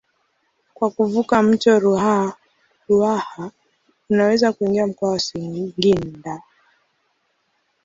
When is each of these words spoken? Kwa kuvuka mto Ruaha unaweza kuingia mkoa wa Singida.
Kwa 0.73 0.87
kuvuka 0.91 1.43
mto 1.43 1.79
Ruaha 2.87 3.51
unaweza 4.09 4.53
kuingia 4.53 4.87
mkoa 4.87 5.09
wa 5.11 5.19
Singida. 5.19 6.41